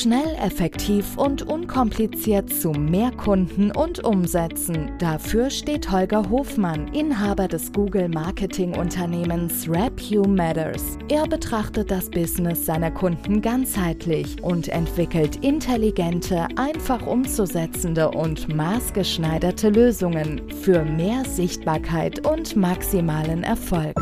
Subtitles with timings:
[0.00, 4.92] Schnell, effektiv und unkompliziert zu mehr Kunden und Umsätzen.
[4.98, 10.96] Dafür steht Holger Hofmann, Inhaber des Google Marketing Unternehmens RapU Matters.
[11.10, 20.50] Er betrachtet das Business seiner Kunden ganzheitlich und entwickelt intelligente, einfach umzusetzende und maßgeschneiderte Lösungen
[20.62, 23.94] für mehr Sichtbarkeit und maximalen Erfolg.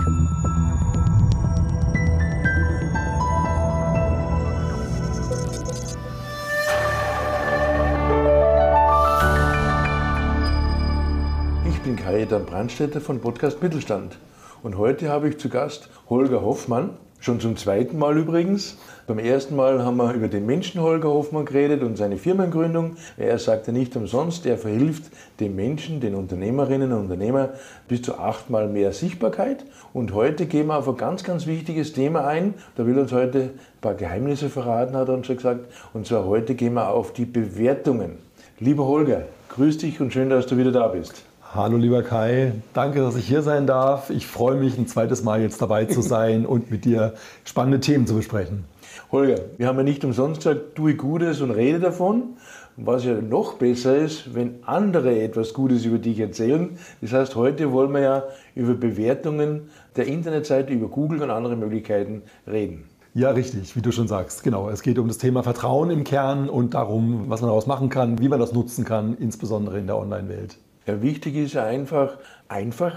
[11.88, 14.18] Bin Kajetan Brandstätter von Podcast Mittelstand.
[14.62, 18.76] Und heute habe ich zu Gast Holger Hoffmann, schon zum zweiten Mal übrigens.
[19.06, 22.96] Beim ersten Mal haben wir über den Menschen Holger Hoffmann geredet und seine Firmengründung.
[23.16, 25.04] Er sagte nicht umsonst, er verhilft
[25.40, 27.48] den Menschen, den Unternehmerinnen und Unternehmern
[27.88, 29.64] bis zu achtmal mehr Sichtbarkeit.
[29.94, 32.52] Und heute gehen wir auf ein ganz, ganz wichtiges Thema ein.
[32.76, 35.72] Da will uns heute ein paar Geheimnisse verraten, hat er uns gesagt.
[35.94, 38.18] Und zwar heute gehen wir auf die Bewertungen.
[38.60, 41.24] Lieber Holger, grüß dich und schön, dass du wieder da bist.
[41.54, 44.10] Hallo lieber Kai, danke, dass ich hier sein darf.
[44.10, 48.06] Ich freue mich, ein zweites Mal jetzt dabei zu sein und mit dir spannende Themen
[48.06, 48.64] zu besprechen.
[49.10, 52.36] Holger, wir haben ja nicht umsonst gesagt, tue Gutes und rede davon.
[52.76, 56.78] Was ja noch besser ist, wenn andere etwas Gutes über dich erzählen.
[57.00, 58.24] Das heißt, heute wollen wir ja
[58.54, 62.84] über Bewertungen der Internetseite, über Google und andere Möglichkeiten reden.
[63.14, 64.44] Ja, richtig, wie du schon sagst.
[64.44, 64.68] Genau.
[64.68, 68.18] Es geht um das Thema Vertrauen im Kern und darum, was man daraus machen kann,
[68.20, 70.58] wie man das nutzen kann, insbesondere in der Online-Welt.
[70.88, 72.16] Ja, wichtig ist einfach,
[72.48, 72.96] einfach.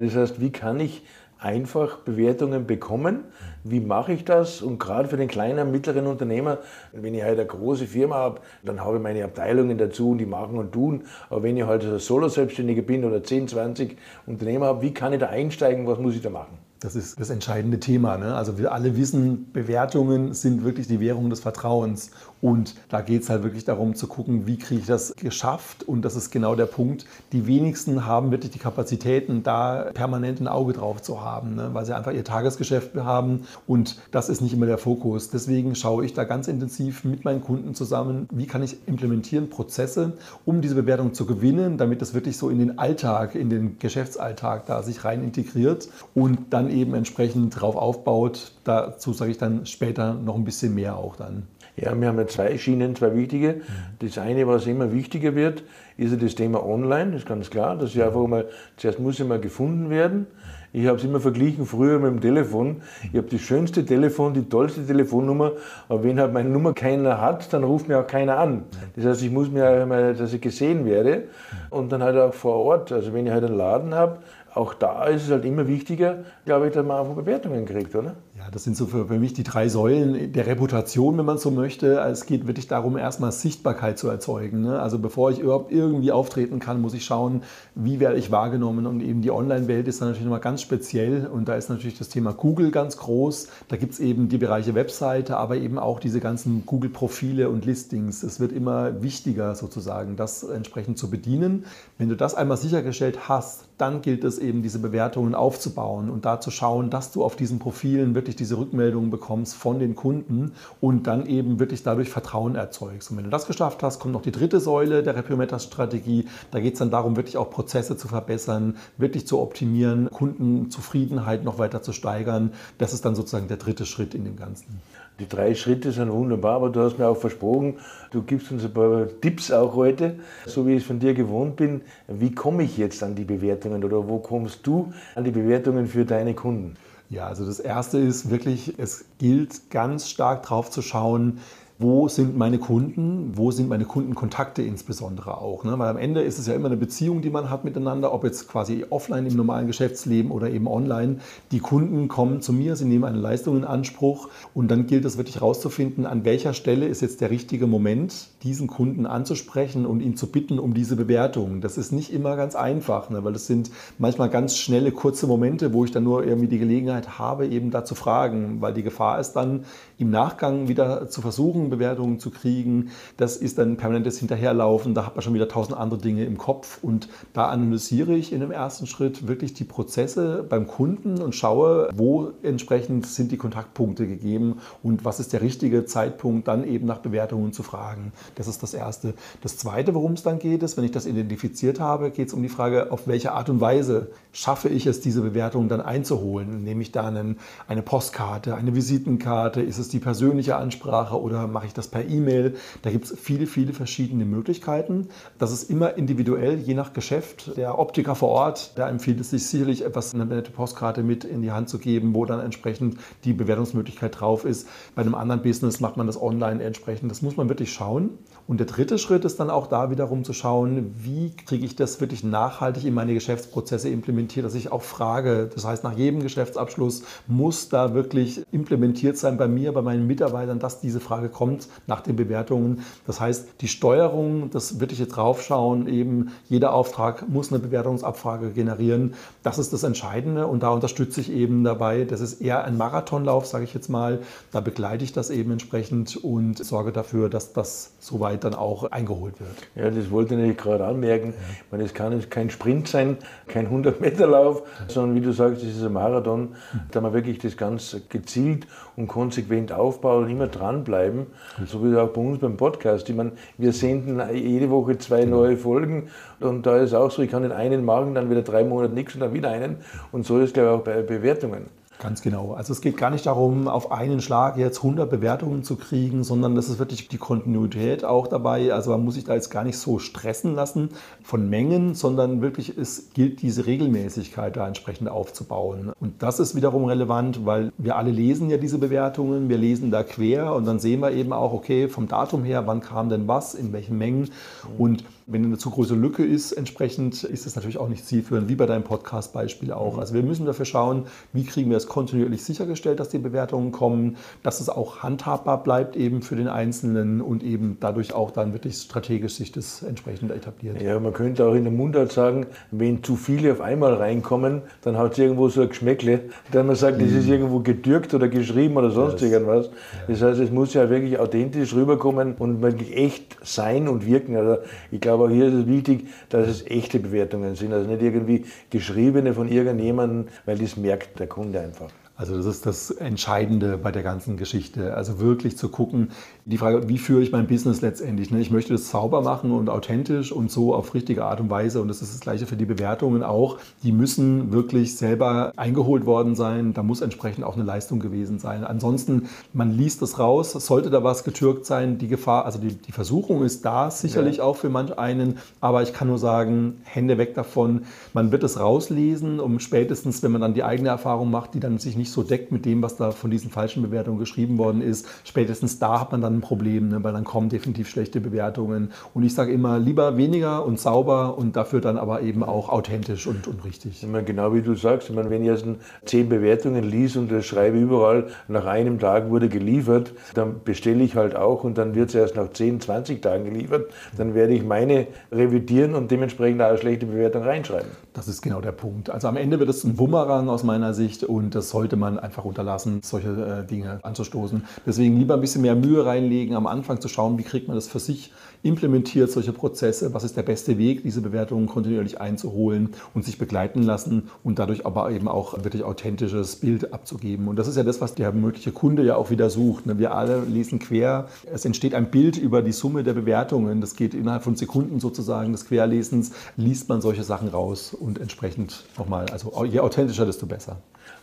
[0.00, 1.04] Das heißt, wie kann ich
[1.38, 3.20] einfach Bewertungen bekommen?
[3.62, 4.60] Wie mache ich das?
[4.60, 6.58] Und gerade für den kleinen, mittleren Unternehmer,
[6.90, 10.26] wenn ich halt eine große Firma habe, dann habe ich meine Abteilungen dazu und die
[10.26, 11.04] machen und tun.
[11.30, 15.28] Aber wenn ich halt Solo-Selbstständiger bin oder 10, 20 Unternehmer habe, wie kann ich da
[15.28, 15.86] einsteigen?
[15.86, 16.58] Was muss ich da machen?
[16.80, 18.18] Das ist das entscheidende Thema.
[18.18, 18.34] Ne?
[18.34, 22.10] Also wir alle wissen, Bewertungen sind wirklich die Währung des Vertrauens.
[22.42, 25.84] Und da geht es halt wirklich darum zu gucken, wie kriege ich das geschafft.
[25.84, 27.06] Und das ist genau der Punkt.
[27.30, 31.70] Die wenigsten haben wirklich die Kapazitäten, da permanent ein Auge drauf zu haben, ne?
[31.72, 33.46] weil sie einfach ihr Tagesgeschäft haben.
[33.68, 35.30] Und das ist nicht immer der Fokus.
[35.30, 40.14] Deswegen schaue ich da ganz intensiv mit meinen Kunden zusammen, wie kann ich implementieren Prozesse,
[40.44, 44.66] um diese Bewertung zu gewinnen, damit das wirklich so in den Alltag, in den Geschäftsalltag
[44.66, 48.50] da sich rein integriert und dann eben entsprechend drauf aufbaut.
[48.64, 51.44] Dazu sage ich dann später noch ein bisschen mehr auch dann.
[51.76, 53.62] Ja, wir haben ja zwei Schienen, zwei wichtige.
[54.00, 55.64] Das eine, was immer wichtiger wird,
[55.96, 57.76] ist ja das Thema Online, das ist ganz klar.
[57.76, 58.46] Das ist ja einfach mal,
[58.76, 60.26] zuerst muss mal gefunden werden.
[60.74, 62.82] Ich habe es immer verglichen früher mit dem Telefon.
[63.10, 65.52] Ich habe das schönste Telefon, die tollste Telefonnummer,
[65.88, 68.64] aber wenn halt meine Nummer keiner hat, dann ruft mir auch keiner an.
[68.96, 71.24] Das heißt, ich muss mir auch mal, dass ich gesehen werde
[71.70, 72.92] und dann halt auch vor Ort.
[72.92, 74.18] Also wenn ich halt einen Laden habe,
[74.54, 78.14] auch da ist es halt immer wichtiger, glaube ich, dass man auch Bewertungen kriegt, oder?
[78.42, 81.52] Ja, das sind so für, für mich die drei Säulen der Reputation, wenn man so
[81.52, 82.00] möchte.
[82.00, 84.62] Es geht wirklich darum, erstmal Sichtbarkeit zu erzeugen.
[84.62, 84.80] Ne?
[84.80, 87.42] Also bevor ich überhaupt irgendwie auftreten kann, muss ich schauen,
[87.76, 88.86] wie werde ich wahrgenommen.
[88.86, 91.28] Und eben die Online-Welt ist dann natürlich nochmal ganz speziell.
[91.28, 93.46] Und da ist natürlich das Thema Google ganz groß.
[93.68, 98.24] Da gibt es eben die Bereiche Webseite, aber eben auch diese ganzen Google-Profile und Listings.
[98.24, 101.64] Es wird immer wichtiger sozusagen, das entsprechend zu bedienen.
[101.96, 106.40] Wenn du das einmal sichergestellt hast, dann gilt es eben, diese Bewertungen aufzubauen und da
[106.40, 111.06] zu schauen, dass du auf diesen Profilen wirklich diese Rückmeldungen bekommst von den Kunden und
[111.06, 113.10] dann eben wirklich dadurch Vertrauen erzeugst.
[113.10, 116.26] Und wenn du das geschafft hast, kommt noch die dritte Säule der Repiometas-Strategie.
[116.50, 121.58] Da geht es dann darum, wirklich auch Prozesse zu verbessern, wirklich zu optimieren, Kundenzufriedenheit noch
[121.58, 122.52] weiter zu steigern.
[122.78, 124.80] Das ist dann sozusagen der dritte Schritt in dem Ganzen.
[125.20, 127.76] Die drei Schritte sind wunderbar, aber du hast mir auch versprochen,
[128.10, 130.16] du gibst uns ein paar Tipps auch heute,
[130.46, 131.82] so wie ich es von dir gewohnt bin.
[132.08, 136.04] Wie komme ich jetzt an die Bewertungen oder wo kommst du an die Bewertungen für
[136.04, 136.74] deine Kunden?
[137.12, 141.40] Ja, also das Erste ist wirklich, es gilt ganz stark drauf zu schauen,
[141.78, 145.62] wo sind meine Kunden, wo sind meine Kundenkontakte insbesondere auch.
[145.64, 145.78] Ne?
[145.78, 148.48] Weil am Ende ist es ja immer eine Beziehung, die man hat miteinander, ob jetzt
[148.48, 151.18] quasi offline im normalen Geschäftsleben oder eben online.
[151.50, 155.18] Die Kunden kommen zu mir, sie nehmen eine Leistung in Anspruch und dann gilt es
[155.18, 160.16] wirklich herauszufinden, an welcher Stelle ist jetzt der richtige Moment, diesen Kunden anzusprechen und ihn
[160.16, 161.60] zu bitten um diese Bewertung.
[161.60, 163.22] Das ist nicht immer ganz einfach, ne?
[163.24, 167.18] weil es sind manchmal ganz schnelle, kurze Momente, wo ich dann nur irgendwie die Gelegenheit
[167.18, 169.64] habe, eben da zu fragen, weil die Gefahr ist dann
[169.98, 175.14] im Nachgang wieder zu versuchen, Bewertungen zu kriegen, das ist dann permanentes Hinterherlaufen, da hat
[175.14, 178.86] man schon wieder tausend andere Dinge im Kopf und da analysiere ich in dem ersten
[178.86, 185.04] Schritt wirklich die Prozesse beim Kunden und schaue, wo entsprechend sind die Kontaktpunkte gegeben und
[185.04, 188.12] was ist der richtige Zeitpunkt, dann eben nach Bewertungen zu fragen.
[188.34, 189.14] Das ist das Erste.
[189.40, 192.42] Das Zweite, worum es dann geht, ist, wenn ich das identifiziert habe, geht es um
[192.42, 196.62] die Frage, auf welche Art und Weise schaffe ich es, diese Bewertungen dann einzuholen.
[196.64, 197.38] Nehme ich da einen,
[197.68, 202.56] eine Postkarte, eine Visitenkarte, ist es die persönliche Ansprache oder mache ich das per E-Mail?
[202.82, 205.08] Da gibt es viele, viele verschiedene Möglichkeiten.
[205.38, 207.56] Das ist immer individuell, je nach Geschäft.
[207.56, 211.42] Der Optiker vor Ort, da empfiehlt es sich sicherlich etwas, eine nette Postkarte mit in
[211.42, 214.66] die Hand zu geben, wo dann entsprechend die Bewertungsmöglichkeit drauf ist.
[214.94, 217.10] Bei einem anderen Business macht man das online entsprechend.
[217.10, 218.10] Das muss man wirklich schauen.
[218.48, 222.00] Und der dritte Schritt ist dann auch da wiederum zu schauen, wie kriege ich das
[222.00, 225.48] wirklich nachhaltig in meine Geschäftsprozesse implementiert, dass ich auch frage.
[225.54, 230.58] Das heißt, nach jedem Geschäftsabschluss muss da wirklich implementiert sein bei mir, bei meinen Mitarbeitern,
[230.58, 232.82] dass diese Frage kommt nach den Bewertungen.
[233.06, 239.14] Das heißt, die Steuerung, das wirkliche Draufschauen, eben jeder Auftrag muss eine Bewertungsabfrage generieren.
[239.42, 242.04] Das ist das Entscheidende und da unterstütze ich eben dabei.
[242.04, 244.20] Das ist eher ein Marathonlauf, sage ich jetzt mal.
[244.50, 249.34] Da begleite ich das eben entsprechend und sorge dafür, dass das soweit dann auch eingeholt
[249.40, 249.50] wird.
[249.74, 251.32] Ja, das wollte ich gerade anmerken.
[251.64, 253.16] Ich meine, es kann kein Sprint sein,
[253.48, 256.54] kein 100-Meter-Lauf, sondern wie du sagst, es ist ein Marathon,
[256.90, 258.66] da man wirklich das ganz gezielt
[258.96, 261.26] und konsequent aufbaut und immer dranbleiben.
[261.66, 263.08] So wie auch bei uns beim Podcast.
[263.08, 265.38] Ich meine, wir senden jede Woche zwei genau.
[265.38, 266.08] neue Folgen
[266.40, 269.14] und da ist auch so, ich kann den einen machen, dann wieder drei Monate nichts
[269.14, 269.76] und dann wieder einen.
[270.10, 271.81] Und so ist es, glaube ich, auch bei Bewertungen.
[272.02, 272.54] Ganz genau.
[272.54, 276.56] Also es geht gar nicht darum, auf einen Schlag jetzt 100 Bewertungen zu kriegen, sondern
[276.56, 278.72] das ist wirklich die Kontinuität auch dabei.
[278.72, 280.88] Also man muss sich da jetzt gar nicht so stressen lassen
[281.22, 285.92] von Mengen, sondern wirklich es gilt diese Regelmäßigkeit da entsprechend aufzubauen.
[286.00, 290.02] Und das ist wiederum relevant, weil wir alle lesen ja diese Bewertungen, wir lesen da
[290.02, 293.54] quer und dann sehen wir eben auch, okay, vom Datum her, wann kam denn was,
[293.54, 294.28] in welchen Mengen
[294.76, 298.56] und wenn eine zu große Lücke ist, entsprechend ist es natürlich auch nicht zielführend, wie
[298.56, 299.98] bei deinem Podcast-Beispiel auch.
[299.98, 304.16] Also wir müssen dafür schauen, wie kriegen wir es kontinuierlich sichergestellt, dass die Bewertungen kommen,
[304.42, 308.76] dass es auch handhabbar bleibt eben für den Einzelnen und eben dadurch auch dann wirklich
[308.76, 310.80] strategisch sich das entsprechend etabliert.
[310.80, 314.96] Ja, man könnte auch in der Mundart sagen, wenn zu viele auf einmal reinkommen, dann
[314.98, 316.20] hat es irgendwo so ein Geschmäckle,
[316.50, 317.04] dann man sagt, mhm.
[317.04, 317.32] das ist mhm.
[317.32, 319.32] irgendwo gedürkt oder geschrieben oder sonst yes.
[319.32, 319.70] irgendwas.
[320.08, 324.36] Das heißt, es muss ja wirklich authentisch rüberkommen und wirklich echt sein und wirken.
[324.36, 324.58] Also
[324.90, 328.44] ich glaube, aber hier ist es wichtig, dass es echte Bewertungen sind, also nicht irgendwie
[328.70, 331.90] geschriebene von irgendjemandem, weil das merkt der Kunde einfach.
[332.22, 334.94] Also das ist das Entscheidende bei der ganzen Geschichte.
[334.94, 336.12] Also wirklich zu gucken,
[336.44, 338.30] die Frage, wie führe ich mein Business letztendlich?
[338.30, 338.40] Ne?
[338.40, 341.82] Ich möchte das sauber machen und authentisch und so auf richtige Art und Weise.
[341.82, 343.58] Und das ist das Gleiche für die Bewertungen auch.
[343.82, 346.74] Die müssen wirklich selber eingeholt worden sein.
[346.74, 348.62] Da muss entsprechend auch eine Leistung gewesen sein.
[348.62, 350.52] Ansonsten, man liest das raus.
[350.52, 354.44] Sollte da was getürkt sein, die Gefahr, also die, die Versuchung ist da, sicherlich ja.
[354.44, 355.38] auch für manch einen.
[355.60, 357.82] Aber ich kann nur sagen, Hände weg davon.
[358.12, 361.78] Man wird es rauslesen, um spätestens, wenn man dann die eigene Erfahrung macht, die dann
[361.78, 364.82] sich nicht nicht so deckt mit dem, was da von diesen falschen Bewertungen geschrieben worden
[364.82, 367.02] ist, spätestens da hat man dann ein Problem, ne?
[367.02, 368.92] weil dann kommen definitiv schlechte Bewertungen.
[369.14, 373.26] Und ich sage immer, lieber weniger und sauber und dafür dann aber eben auch authentisch
[373.26, 374.02] und, und richtig.
[374.02, 375.66] Ich meine, genau wie du sagst, ich meine, wenn ich jetzt
[376.04, 381.16] zehn Bewertungen liest und das schreibe überall, nach einem Tag wurde geliefert, dann bestelle ich
[381.16, 383.90] halt auch und dann wird es erst nach 10, 20 Tagen geliefert.
[384.16, 387.90] Dann werde ich meine revidieren und dementsprechend auch eine schlechte Bewertung reinschreiben.
[388.14, 389.08] Das ist genau der Punkt.
[389.08, 392.44] Also am Ende wird es ein Wumerang aus meiner Sicht und das sollte man einfach
[392.44, 394.64] unterlassen, solche äh, Dinge anzustoßen.
[394.84, 397.88] Deswegen lieber ein bisschen mehr Mühe reinlegen, am Anfang zu schauen, wie kriegt man das
[397.88, 398.30] für sich
[398.62, 403.82] implementiert, solche Prozesse, was ist der beste Weg, diese Bewertungen kontinuierlich einzuholen und sich begleiten
[403.82, 407.48] lassen und dadurch aber eben auch wirklich authentisches Bild abzugeben.
[407.48, 409.86] Und das ist ja das, was der mögliche Kunde ja auch wieder sucht.
[409.86, 409.98] Ne?
[409.98, 413.80] Wir alle lesen quer, es entsteht ein Bild über die Summe der Bewertungen.
[413.80, 418.84] Das geht innerhalb von Sekunden sozusagen des Querlesens, liest man solche Sachen raus und entsprechend
[418.96, 420.78] nochmal, also je authentischer, desto besser.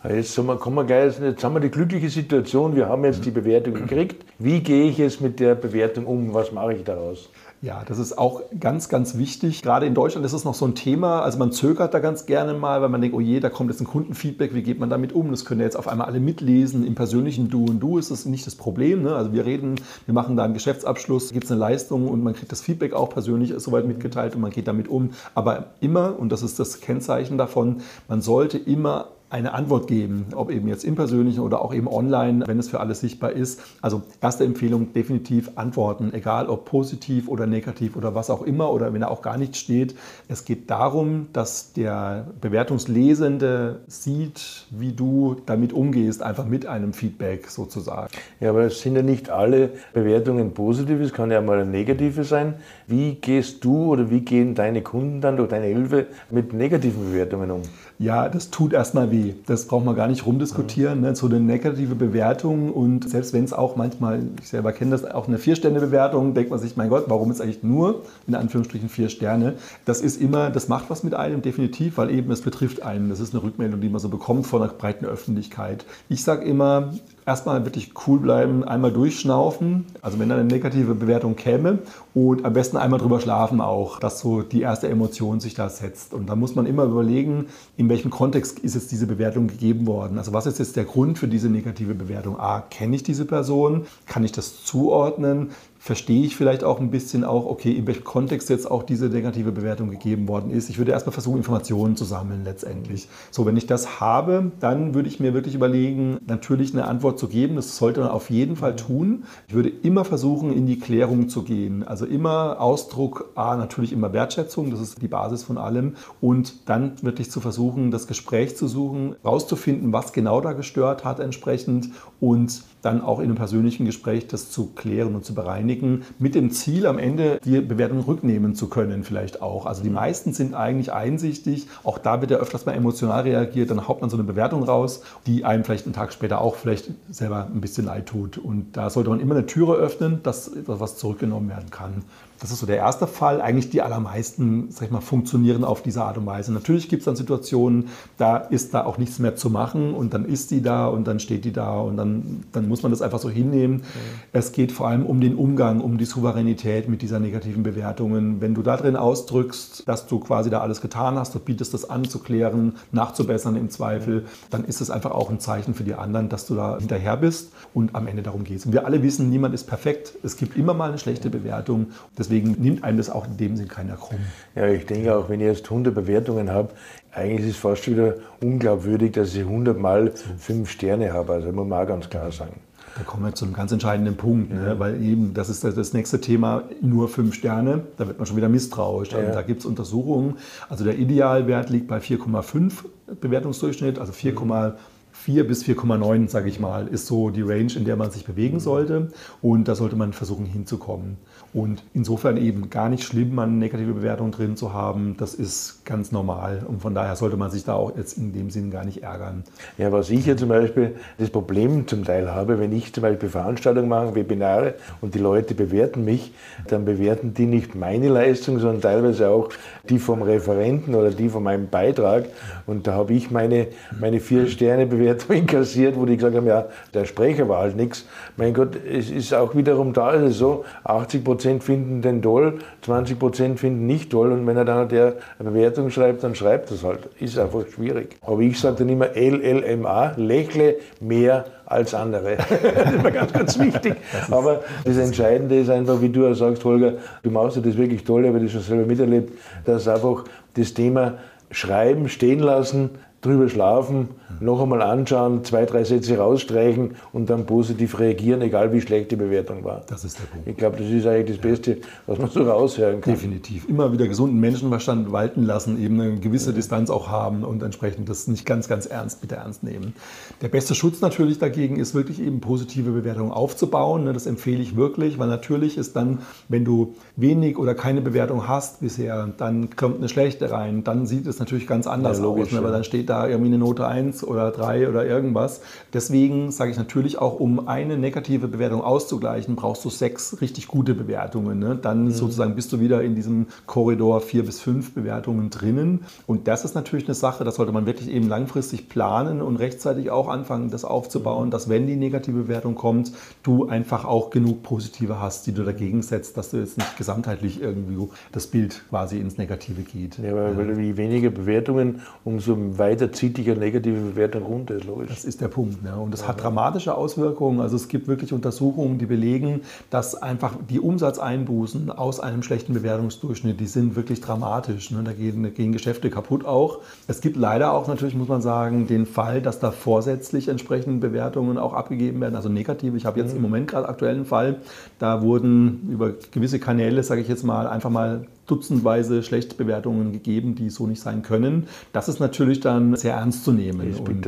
[0.07, 3.31] Jetzt, wir, kommen wir gleich, jetzt haben wir die glückliche Situation, wir haben jetzt die
[3.31, 4.25] Bewertung gekriegt.
[4.37, 6.33] Wie gehe ich jetzt mit der Bewertung um?
[6.33, 7.29] Was mache ich daraus?
[7.61, 9.61] Ja, das ist auch ganz, ganz wichtig.
[9.61, 11.23] Gerade in Deutschland ist es noch so ein Thema.
[11.23, 13.81] Also man zögert da ganz gerne mal, weil man denkt, oh je, da kommt jetzt
[13.81, 15.29] ein Kundenfeedback, wie geht man damit um?
[15.31, 16.87] Das können ja jetzt auf einmal alle mitlesen.
[16.87, 19.03] Im persönlichen Du und Du ist das nicht das Problem.
[19.03, 19.13] Ne?
[19.13, 22.49] Also wir reden, wir machen da einen Geschäftsabschluss, gibt es eine Leistung und man kriegt
[22.53, 25.09] das Feedback auch persönlich soweit mitgeteilt und man geht damit um.
[25.35, 30.49] Aber immer, und das ist das Kennzeichen davon, man sollte immer eine Antwort geben, ob
[30.49, 33.61] eben jetzt im persönlichen oder auch eben online, wenn es für alles sichtbar ist.
[33.81, 38.91] Also erste Empfehlung, definitiv antworten, egal ob positiv oder negativ oder was auch immer oder
[38.93, 39.95] wenn da auch gar nichts steht.
[40.27, 47.47] Es geht darum, dass der Bewertungslesende sieht, wie du damit umgehst, einfach mit einem Feedback
[47.49, 48.09] sozusagen.
[48.39, 52.23] Ja, aber es sind ja nicht alle Bewertungen positiv, es kann ja mal eine negative
[52.23, 52.55] sein.
[52.87, 57.51] Wie gehst du oder wie gehen deine Kunden dann durch deine Hilfe mit negativen Bewertungen
[57.51, 57.61] um?
[58.01, 59.33] Ja, das tut erstmal weh.
[59.45, 61.01] Das braucht man gar nicht rumdiskutieren.
[61.01, 61.17] Ne?
[61.17, 65.27] So eine negative Bewertung und selbst wenn es auch manchmal, ich selber kenne das, auch
[65.27, 69.55] eine Vier-Sterne-Bewertung, denkt man sich, mein Gott, warum ist eigentlich nur in Anführungsstrichen vier Sterne?
[69.83, 73.09] Das ist immer, das macht was mit einem, definitiv, weil eben es betrifft einen.
[73.09, 75.85] Das ist eine Rückmeldung, die man so bekommt von einer breiten Öffentlichkeit.
[76.07, 76.93] Ich sage immer,
[77.29, 81.77] erstmal wirklich cool bleiben, einmal durchschnaufen, also wenn da eine negative Bewertung käme
[82.15, 86.15] und am besten einmal drüber schlafen auch, dass so die erste Emotion sich da setzt.
[86.15, 87.45] Und da muss man immer überlegen,
[87.77, 90.17] in welchem Kontext ist jetzt diese Bewertung gegeben worden.
[90.17, 92.39] Also was ist jetzt der Grund für diese negative Bewertung?
[92.39, 93.85] A, kenne ich diese Person?
[94.07, 95.51] Kann ich das zuordnen?
[95.79, 99.53] Verstehe ich vielleicht auch ein bisschen auch, okay, in welchem Kontext jetzt auch diese negative
[99.53, 100.69] Bewertung gegeben worden ist.
[100.69, 103.07] Ich würde erstmal versuchen, Informationen zu sammeln letztendlich.
[103.31, 107.29] So, wenn ich das habe, dann würde ich mir wirklich überlegen, natürlich eine Antwort zu
[107.29, 107.55] geben.
[107.55, 109.23] Das sollte man auf jeden Fall tun.
[109.47, 111.87] Ich würde immer versuchen, in die Klärung zu gehen.
[111.87, 115.95] Also immer Ausdruck, A, natürlich immer Wertschätzung, das ist die Basis von allem.
[116.19, 121.21] Und dann wirklich zu versuchen, das Gespräch zu suchen, rauszufinden, was genau da gestört hat
[121.21, 126.35] entsprechend und dann auch in einem persönlichen Gespräch das zu klären und zu bereinigen, mit
[126.35, 129.65] dem Ziel am Ende die Bewertung rücknehmen zu können vielleicht auch.
[129.65, 133.87] Also die meisten sind eigentlich einsichtig, auch da wird ja öfters mal emotional reagiert, dann
[133.87, 137.47] haut man so eine Bewertung raus, die einem vielleicht einen Tag später auch vielleicht selber
[137.53, 138.37] ein bisschen leid tut.
[138.37, 142.03] Und da sollte man immer eine Türe öffnen, dass was zurückgenommen werden kann.
[142.39, 143.41] Das ist so der erste Fall.
[143.41, 146.53] Eigentlich die allermeisten, sag ich mal, funktionieren auf diese Art und Weise.
[146.53, 150.23] Natürlich gibt es dann Situationen, da ist da auch nichts mehr zu machen und dann
[150.23, 153.19] ist die da und dann steht die da und dann, dann muss man das einfach
[153.19, 153.83] so hinnehmen.
[154.31, 158.39] Es geht vor allem um den Umgang, um die Souveränität mit dieser negativen Bewertungen.
[158.39, 161.89] Wenn du da drin ausdrückst, dass du quasi da alles getan hast, du bietest das
[161.89, 165.95] an zu klären, nachzubessern im Zweifel, dann ist es einfach auch ein Zeichen für die
[165.95, 168.65] anderen, dass du da hinterher bist und am Ende darum geht.
[168.65, 170.13] Und wir alle wissen, niemand ist perfekt.
[170.23, 171.87] Es gibt immer mal eine schlechte Bewertung.
[172.17, 174.19] Deswegen nimmt einem das auch in dem Sinn keiner krumm.
[174.55, 176.69] Ja, ich denke auch, wenn ich jetzt 100 Bewertungen habe,
[177.13, 181.33] eigentlich ist es fast wieder unglaubwürdig, dass ich 100 Mal 5 Sterne habe.
[181.33, 182.61] Also muss man auch ganz klar sagen.
[182.95, 184.75] Da kommen wir zu einem ganz entscheidenden Punkt, ne?
[184.77, 188.49] weil eben das ist das nächste Thema, nur fünf Sterne, da wird man schon wieder
[188.49, 189.11] misstrauisch.
[189.11, 189.21] Ja.
[189.31, 190.35] Da gibt es Untersuchungen,
[190.69, 192.73] also der Idealwert liegt bei 4,5
[193.21, 194.73] Bewertungsdurchschnitt, also 4,5
[195.19, 198.59] 4 bis 4,9, sage ich mal, ist so die Range, in der man sich bewegen
[198.59, 199.09] sollte.
[199.41, 201.17] Und da sollte man versuchen hinzukommen.
[201.51, 205.15] Und insofern eben gar nicht schlimm, eine negative Bewertung drin zu haben.
[205.17, 206.61] Das ist ganz normal.
[206.67, 209.43] Und von daher sollte man sich da auch jetzt in dem Sinn gar nicht ärgern.
[209.79, 213.29] Ja, was ich ja zum Beispiel das Problem zum Teil habe, wenn ich zum Beispiel
[213.29, 216.33] Veranstaltungen mache, Webinare und die Leute bewerten mich,
[216.67, 219.49] dann bewerten die nicht meine Leistung, sondern teilweise auch
[219.89, 222.25] die vom Referenten oder die von meinem Beitrag.
[222.67, 223.67] Und da habe ich meine,
[223.99, 228.05] meine vier Sterne Bewertung inkassiert, wo die gesagt haben, ja, der Sprecher war halt nichts.
[228.37, 232.21] Mein Gott, es ist auch wiederum da ist es so, 80 Prozent Prozent finden den
[232.21, 236.69] toll, 20 Prozent finden nicht toll und wenn er dann der Bewertung schreibt, dann schreibt
[236.69, 237.07] das halt.
[237.17, 238.17] Ist einfach schwierig.
[238.21, 242.35] Aber ich sage dann immer LLMA, lächle mehr als andere.
[242.49, 243.95] das ist mir ganz, ganz wichtig.
[244.11, 247.77] Das Aber das Entscheidende ist einfach, wie du auch sagst, Holger, du machst ja das
[247.77, 249.31] wirklich toll, ich habe das schon selber miterlebt,
[249.63, 251.19] dass einfach das Thema
[251.51, 252.89] Schreiben stehen lassen,
[253.21, 254.09] drüber schlafen,
[254.39, 259.17] noch einmal anschauen, zwei, drei Sätze rausstreichen und dann positiv reagieren, egal wie schlecht die
[259.17, 259.81] Bewertung war.
[259.87, 260.47] Das ist der Punkt.
[260.47, 263.13] Ich glaube, das ist eigentlich das Beste, was man so raushören kann.
[263.13, 263.67] Definitiv.
[263.67, 268.27] Immer wieder gesunden Menschenverstand walten lassen, eben eine gewisse Distanz auch haben und entsprechend das
[268.27, 269.93] nicht ganz, ganz ernst, bitte ernst nehmen.
[270.41, 274.05] Der beste Schutz natürlich dagegen ist wirklich eben positive Bewertungen aufzubauen.
[274.05, 278.47] Ne, das empfehle ich wirklich, weil natürlich ist dann, wenn du wenig oder keine Bewertung
[278.47, 282.47] hast bisher, dann kommt eine schlechte rein, dann sieht es natürlich ganz anders ja, logisch,
[282.47, 285.61] aus, ne, weil dann steht da irgendwie eine Note 1 oder 3 oder irgendwas.
[285.93, 290.93] Deswegen sage ich natürlich auch, um eine negative Bewertung auszugleichen, brauchst du sechs richtig gute
[290.93, 291.59] Bewertungen.
[291.59, 291.77] Ne?
[291.81, 292.11] Dann mhm.
[292.11, 296.05] sozusagen bist du wieder in diesem Korridor 4 bis 5 Bewertungen drinnen.
[296.27, 300.11] Und das ist natürlich eine Sache, das sollte man wirklich eben langfristig planen und rechtzeitig
[300.11, 303.11] auch anfangen, das aufzubauen, dass wenn die negative Bewertung kommt,
[303.43, 307.61] du einfach auch genug positive hast, die du dagegen setzt, dass du jetzt nicht gesamtheitlich
[307.61, 310.17] irgendwie das Bild quasi ins Negative geht.
[310.19, 310.79] Ja, weil ja.
[310.79, 315.09] je weniger Bewertungen, umso weiter weiter zieht dich eine negative Bewertung runter, ist logisch.
[315.09, 315.83] Das ist der Punkt.
[315.83, 315.95] Ne?
[315.95, 317.59] Und das hat dramatische Auswirkungen.
[317.59, 323.59] Also es gibt wirklich Untersuchungen, die belegen, dass einfach die Umsatzeinbußen aus einem schlechten Bewertungsdurchschnitt,
[323.59, 324.91] die sind wirklich dramatisch.
[324.91, 325.01] Ne?
[325.03, 326.79] Da gehen, gehen Geschäfte kaputt auch.
[327.07, 331.57] Es gibt leider auch natürlich, muss man sagen, den Fall, dass da vorsätzlich entsprechende Bewertungen
[331.57, 332.97] auch abgegeben werden, also negative.
[332.97, 333.37] Ich habe jetzt mhm.
[333.37, 334.57] im Moment gerade aktuellen Fall,
[334.99, 340.69] da wurden über gewisse Kanäle, sage ich jetzt mal, einfach mal dutzendweise Schlechtbewertungen gegeben, die
[340.69, 341.67] so nicht sein können.
[341.93, 343.95] Das ist natürlich dann sehr ernst zu nehmen.
[343.95, 344.27] Und,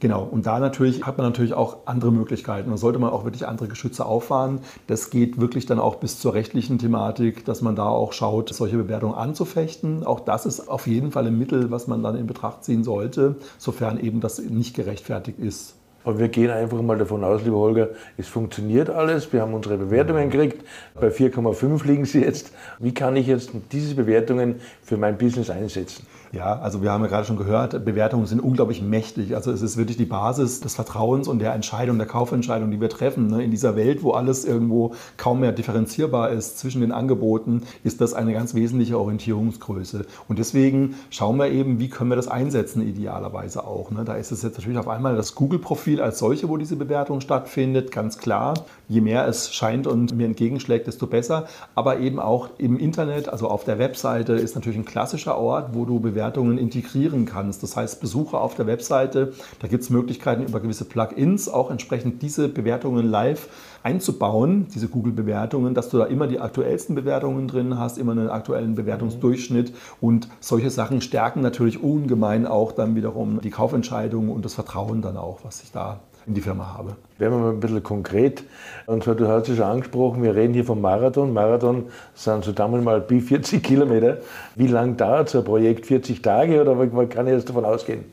[0.00, 2.70] genau, und da natürlich hat man natürlich auch andere Möglichkeiten.
[2.70, 4.60] Da sollte man auch wirklich andere Geschütze auffahren.
[4.86, 8.76] Das geht wirklich dann auch bis zur rechtlichen Thematik, dass man da auch schaut, solche
[8.76, 10.04] Bewertungen anzufechten.
[10.04, 13.36] Auch das ist auf jeden Fall ein Mittel, was man dann in Betracht ziehen sollte,
[13.58, 15.74] sofern eben das nicht gerechtfertigt ist.
[16.04, 19.30] Aber wir gehen einfach mal davon aus, lieber Holger, es funktioniert alles.
[19.32, 20.64] Wir haben unsere Bewertungen gekriegt.
[20.94, 22.52] Bei 4,5 liegen sie jetzt.
[22.78, 26.06] Wie kann ich jetzt diese Bewertungen für mein Business einsetzen?
[26.32, 29.34] Ja, also wir haben ja gerade schon gehört, Bewertungen sind unglaublich mächtig.
[29.34, 32.88] Also es ist wirklich die Basis des Vertrauens und der Entscheidung, der Kaufentscheidung, die wir
[32.88, 33.26] treffen.
[33.26, 33.42] Ne?
[33.42, 38.14] In dieser Welt, wo alles irgendwo kaum mehr differenzierbar ist zwischen den Angeboten, ist das
[38.14, 40.06] eine ganz wesentliche Orientierungsgröße.
[40.28, 43.90] Und deswegen schauen wir eben, wie können wir das einsetzen, idealerweise auch.
[43.90, 44.04] Ne?
[44.04, 47.90] Da ist es jetzt natürlich auf einmal das Google-Profil als solche, wo diese Bewertung stattfindet,
[47.90, 48.54] ganz klar.
[48.90, 51.46] Je mehr es scheint und mir entgegenschlägt, desto besser.
[51.76, 55.84] Aber eben auch im Internet, also auf der Webseite, ist natürlich ein klassischer Ort, wo
[55.84, 57.62] du Bewertungen integrieren kannst.
[57.62, 62.20] Das heißt, Besucher auf der Webseite, da gibt es Möglichkeiten über gewisse Plugins auch entsprechend
[62.20, 63.48] diese Bewertungen live
[63.84, 68.74] einzubauen, diese Google-Bewertungen, dass du da immer die aktuellsten Bewertungen drin hast, immer einen aktuellen
[68.74, 75.00] Bewertungsdurchschnitt und solche Sachen stärken natürlich ungemein auch dann wiederum die Kaufentscheidung und das Vertrauen
[75.00, 76.96] dann auch, was sich da in die Firma habe.
[77.18, 78.44] Werden wir mal ein bisschen konkret.
[78.86, 81.32] Und zwar, du hast es schon angesprochen, wir reden hier vom Marathon.
[81.32, 84.18] Marathon sind so damals mal bis 40 Kilometer.
[84.54, 85.86] Wie lange dauert so ein Projekt?
[85.86, 88.04] 40 Tage oder kann ich jetzt davon ausgehen?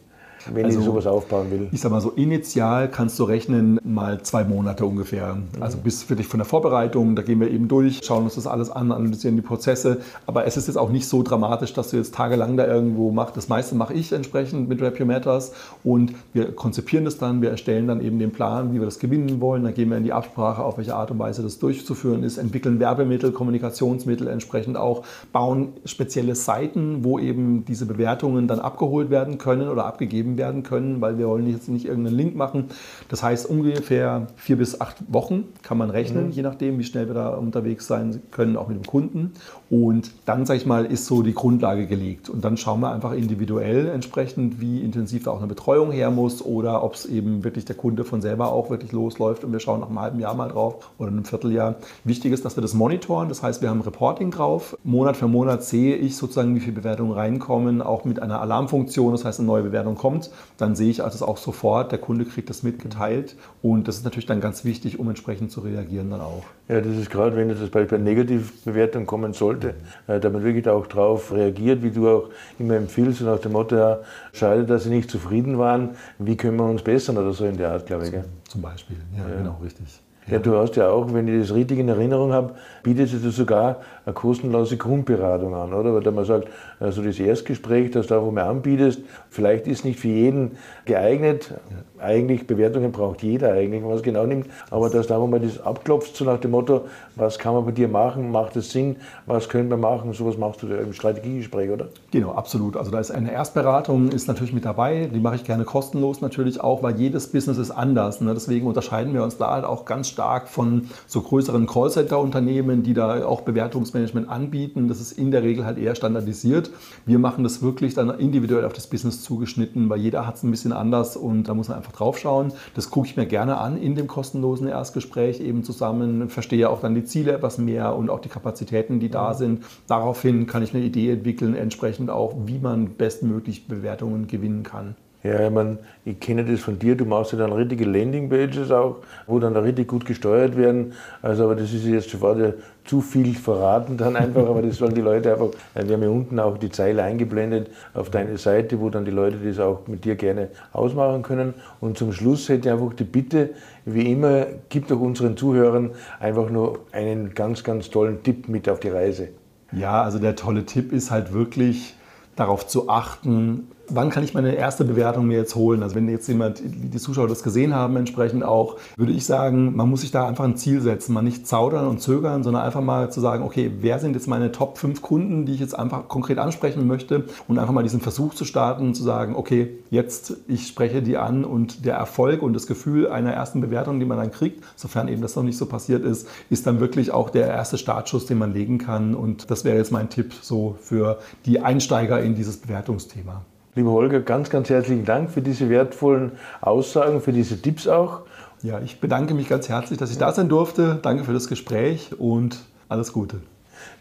[0.54, 1.68] Wenn also, ich sowas aufbauen will?
[1.72, 5.36] Ich sag mal so, initial kannst du rechnen mal zwei Monate ungefähr.
[5.36, 5.62] Mhm.
[5.62, 8.48] Also bis für dich von der Vorbereitung, da gehen wir eben durch, schauen uns das
[8.48, 10.00] alles an, analysieren die Prozesse.
[10.26, 13.38] Aber es ist jetzt auch nicht so dramatisch, dass du jetzt tagelang da irgendwo machst.
[13.38, 17.50] Das meiste mache ich entsprechend mit Rap Your Matters und wir konzipieren das dann, wir
[17.50, 19.64] erstellen dann eben den Plan, wie wir das gewinnen wollen.
[19.64, 22.80] Dann gehen wir in die Absprache, auf welche Art und Weise das durchzuführen ist, entwickeln
[22.80, 29.70] Werbemittel, Kommunikationsmittel entsprechend auch, bauen spezielle Seiten, wo eben diese Bewertungen dann abgeholt werden können
[29.70, 32.66] oder abgegeben werden können, weil wir wollen jetzt nicht irgendeinen Link machen.
[33.10, 36.32] Das heißt, ungefähr vier bis acht Wochen kann man rechnen, mhm.
[36.32, 39.34] je nachdem, wie schnell wir da unterwegs sein können, auch mit dem Kunden.
[39.70, 42.30] Und dann, sage ich mal, ist so die Grundlage gelegt.
[42.30, 46.44] Und dann schauen wir einfach individuell entsprechend, wie intensiv da auch eine Betreuung her muss
[46.44, 49.82] oder ob es eben wirklich der Kunde von selber auch wirklich losläuft und wir schauen
[49.82, 51.76] nach einem halben Jahr mal drauf oder einem Vierteljahr.
[52.04, 53.30] Wichtig ist, dass wir das monitoren.
[53.30, 54.78] Das heißt, wir haben Reporting drauf.
[54.84, 59.12] Monat für Monat sehe ich sozusagen, wie viele Bewertungen reinkommen, auch mit einer Alarmfunktion.
[59.12, 60.32] Das heißt, eine neue Bewertung kommt.
[60.58, 63.36] Dann sehe ich also auch sofort, der Kunde kriegt das mitgeteilt.
[63.62, 66.44] Und das ist natürlich dann ganz wichtig, um entsprechend zu reagieren dann auch.
[66.70, 69.76] Ja, das ist gerade, wenn das Beispiel Negativbewertung kommen sollte,
[70.08, 73.76] äh, da man wirklich auch darauf reagiert, wie du auch immer empfiehlst, nach dem Motto,
[73.76, 74.00] ja,
[74.34, 77.72] schade, dass sie nicht zufrieden waren, wie können wir uns bessern oder so in der
[77.72, 78.12] Art, glaube ich.
[78.12, 78.26] Gell?
[78.48, 79.38] Zum Beispiel, ja, ja.
[79.38, 80.02] genau, richtig.
[80.30, 83.78] Ja, du hast ja auch, wenn ich das richtig in Erinnerung habe, bietet du sogar
[84.06, 85.94] eine kostenlose Grundberatung an, oder?
[85.94, 86.50] Weil man sagt,
[86.82, 91.54] also das Erstgespräch, das du auch mal anbietest, vielleicht ist nicht für jeden geeignet.
[91.98, 94.48] Eigentlich, Bewertungen braucht jeder eigentlich, man es genau nimmt.
[94.70, 96.82] Aber dass da, wo man das abklopft, so nach dem Motto,
[97.16, 100.62] was kann man bei dir machen, macht es Sinn, was können wir machen, sowas machst
[100.62, 101.88] du im Strategiegespräch, oder?
[102.12, 102.76] Genau, absolut.
[102.76, 105.10] Also da ist eine Erstberatung, ist natürlich mit dabei.
[105.12, 108.20] Die mache ich gerne kostenlos natürlich auch, weil jedes Business ist anders.
[108.20, 108.34] Ne?
[108.34, 110.17] Deswegen unterscheiden wir uns da halt auch ganz stark
[110.50, 114.88] von so größeren Callcenter-Unternehmen, die da auch Bewertungsmanagement anbieten.
[114.88, 116.72] Das ist in der Regel halt eher standardisiert.
[117.06, 120.52] Wir machen das wirklich dann individuell auf das Business zugeschnitten, weil jeder hat es ein
[120.52, 122.54] bisschen anders und da muss man einfach drauf schauen.
[122.76, 126.96] Das gucke ich mir gerne an in dem kostenlosen Erstgespräch eben zusammen, verstehe auch dann
[126.96, 129.64] die Ziele etwas mehr und auch die Kapazitäten, die da sind.
[129.88, 134.96] Daraufhin kann ich eine Idee entwickeln, entsprechend auch, wie man bestmöglich Bewertungen gewinnen kann.
[135.24, 138.98] Ja, ich, meine, ich kenne das von dir, du machst ja dann richtige Landingpages auch,
[139.26, 140.94] wo dann da richtig gut gesteuert werden.
[141.22, 142.54] Also, aber das ist jetzt schon
[142.86, 146.40] zu viel verraten dann einfach, aber das sollen die Leute einfach, wir haben ja unten
[146.40, 150.16] auch die Zeile eingeblendet auf deine Seite, wo dann die Leute das auch mit dir
[150.16, 151.56] gerne ausmachen können.
[151.82, 153.50] Und zum Schluss hätte ich einfach die Bitte,
[153.86, 158.80] wie immer, gib doch unseren Zuhörern einfach nur einen ganz, ganz tollen Tipp mit auf
[158.80, 159.30] die Reise.
[159.74, 161.96] Ja, also der tolle Tipp ist halt wirklich
[162.36, 165.84] darauf zu achten, wann kann ich meine erste Bewertung mir jetzt holen?
[165.84, 169.90] Also wenn jetzt jemand, die Zuschauer das gesehen haben, entsprechend auch, würde ich sagen, man
[169.90, 171.14] muss sich da einfach ein Ziel setzen.
[171.14, 174.52] Man nicht zaudern und zögern, sondern einfach mal zu sagen, okay, wer sind jetzt meine
[174.52, 178.34] Top 5 Kunden, die ich jetzt einfach konkret ansprechen möchte und einfach mal diesen Versuch
[178.34, 182.54] zu starten und zu sagen, okay, jetzt ich spreche die an und der Erfolg und
[182.54, 185.66] das Gefühl einer ersten Bewertung, die man dann kriegt, sofern eben das noch nicht so
[185.66, 189.16] passiert ist, ist dann wirklich auch der erste Startschuss, den man legen kann.
[189.16, 193.44] Und das wäre jetzt mein Tipp so für die Einsteiger in dieses Bewertungsthema.
[193.78, 198.22] Lieber Holger, ganz, ganz herzlichen Dank für diese wertvollen Aussagen, für diese Tipps auch.
[198.64, 200.98] Ja, ich bedanke mich ganz herzlich, dass ich da sein durfte.
[201.00, 202.58] Danke für das Gespräch und
[202.90, 203.38] alles Gute.